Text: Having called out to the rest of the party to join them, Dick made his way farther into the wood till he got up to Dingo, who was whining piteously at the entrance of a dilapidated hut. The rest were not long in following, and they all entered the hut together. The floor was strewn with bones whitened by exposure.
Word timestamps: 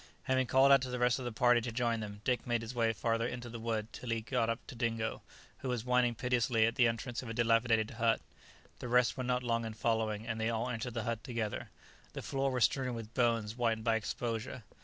Having 0.23 0.47
called 0.47 0.71
out 0.71 0.81
to 0.81 0.89
the 0.89 0.97
rest 0.97 1.19
of 1.19 1.25
the 1.25 1.31
party 1.31 1.61
to 1.61 1.71
join 1.71 1.99
them, 1.99 2.21
Dick 2.23 2.47
made 2.47 2.63
his 2.63 2.73
way 2.73 2.91
farther 2.91 3.27
into 3.27 3.49
the 3.51 3.59
wood 3.59 3.93
till 3.93 4.09
he 4.09 4.21
got 4.21 4.49
up 4.49 4.65
to 4.65 4.73
Dingo, 4.73 5.21
who 5.59 5.69
was 5.69 5.85
whining 5.85 6.15
piteously 6.15 6.65
at 6.65 6.73
the 6.73 6.87
entrance 6.87 7.21
of 7.21 7.29
a 7.29 7.35
dilapidated 7.35 7.91
hut. 7.91 8.19
The 8.79 8.87
rest 8.87 9.15
were 9.15 9.23
not 9.23 9.43
long 9.43 9.63
in 9.63 9.75
following, 9.75 10.25
and 10.25 10.41
they 10.41 10.49
all 10.49 10.71
entered 10.71 10.95
the 10.95 11.03
hut 11.03 11.23
together. 11.23 11.69
The 12.13 12.23
floor 12.23 12.49
was 12.49 12.63
strewn 12.63 12.95
with 12.95 13.13
bones 13.13 13.51
whitened 13.53 13.83
by 13.83 13.93
exposure. 13.95 14.63